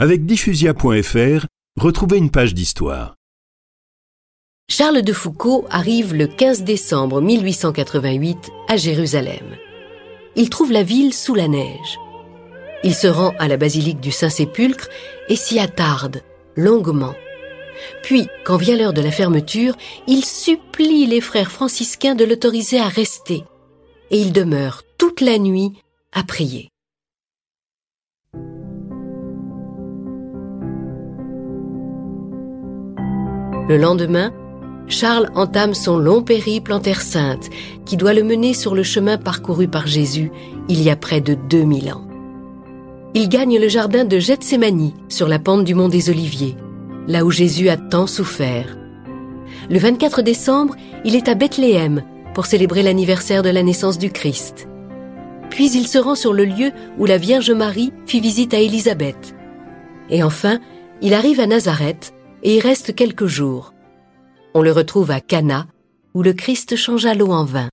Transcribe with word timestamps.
Avec 0.00 0.26
diffusia.fr, 0.26 1.46
retrouvez 1.76 2.18
une 2.18 2.30
page 2.30 2.54
d'histoire. 2.54 3.16
Charles 4.70 5.02
de 5.02 5.12
Foucault 5.12 5.66
arrive 5.70 6.14
le 6.14 6.28
15 6.28 6.62
décembre 6.62 7.20
1888 7.20 8.48
à 8.68 8.76
Jérusalem. 8.76 9.56
Il 10.36 10.50
trouve 10.50 10.70
la 10.70 10.84
ville 10.84 11.12
sous 11.12 11.34
la 11.34 11.48
neige. 11.48 11.98
Il 12.84 12.94
se 12.94 13.08
rend 13.08 13.34
à 13.40 13.48
la 13.48 13.56
basilique 13.56 13.98
du 13.98 14.12
Saint-Sépulcre 14.12 14.88
et 15.28 15.34
s'y 15.34 15.58
attarde 15.58 16.22
longuement. 16.54 17.14
Puis, 18.04 18.28
quand 18.44 18.56
vient 18.56 18.76
l'heure 18.76 18.92
de 18.92 19.02
la 19.02 19.10
fermeture, 19.10 19.76
il 20.06 20.24
supplie 20.24 21.06
les 21.06 21.20
frères 21.20 21.50
franciscains 21.50 22.14
de 22.14 22.24
l'autoriser 22.24 22.78
à 22.78 22.86
rester. 22.86 23.42
Et 24.12 24.20
il 24.20 24.32
demeure 24.32 24.84
toute 24.96 25.20
la 25.20 25.38
nuit 25.38 25.72
à 26.12 26.22
prier. 26.22 26.70
Le 33.68 33.76
lendemain, 33.76 34.32
Charles 34.86 35.28
entame 35.34 35.74
son 35.74 35.98
long 35.98 36.22
périple 36.22 36.72
en 36.72 36.80
Terre 36.80 37.02
Sainte, 37.02 37.50
qui 37.84 37.98
doit 37.98 38.14
le 38.14 38.22
mener 38.22 38.54
sur 38.54 38.74
le 38.74 38.82
chemin 38.82 39.18
parcouru 39.18 39.68
par 39.68 39.86
Jésus 39.86 40.32
il 40.70 40.82
y 40.82 40.88
a 40.88 40.96
près 40.96 41.20
de 41.20 41.34
2000 41.34 41.92
ans. 41.92 42.08
Il 43.12 43.28
gagne 43.28 43.58
le 43.58 43.68
jardin 43.68 44.06
de 44.06 44.18
Gethsemane 44.18 44.92
sur 45.08 45.28
la 45.28 45.38
pente 45.38 45.64
du 45.64 45.74
mont 45.74 45.88
des 45.88 46.08
Oliviers, 46.08 46.56
là 47.06 47.26
où 47.26 47.30
Jésus 47.30 47.68
a 47.68 47.76
tant 47.76 48.06
souffert. 48.06 48.78
Le 49.68 49.78
24 49.78 50.22
décembre, 50.22 50.74
il 51.04 51.14
est 51.14 51.28
à 51.28 51.34
Bethléem 51.34 52.02
pour 52.32 52.46
célébrer 52.46 52.82
l'anniversaire 52.82 53.42
de 53.42 53.50
la 53.50 53.62
naissance 53.62 53.98
du 53.98 54.10
Christ. 54.10 54.66
Puis 55.50 55.70
il 55.72 55.86
se 55.86 55.98
rend 55.98 56.14
sur 56.14 56.32
le 56.32 56.44
lieu 56.44 56.70
où 56.98 57.04
la 57.04 57.18
Vierge 57.18 57.50
Marie 57.50 57.92
fit 58.06 58.20
visite 58.20 58.54
à 58.54 58.60
Élisabeth. 58.60 59.34
Et 60.08 60.22
enfin, 60.22 60.58
il 61.02 61.12
arrive 61.12 61.40
à 61.40 61.46
Nazareth 61.46 62.14
et 62.42 62.56
y 62.56 62.60
reste 62.60 62.94
quelques 62.94 63.26
jours. 63.26 63.74
On 64.54 64.62
le 64.62 64.72
retrouve 64.72 65.10
à 65.10 65.20
Cana, 65.20 65.66
où 66.14 66.22
le 66.22 66.32
Christ 66.32 66.76
changea 66.76 67.14
l'eau 67.14 67.30
en 67.30 67.44
vin. 67.44 67.68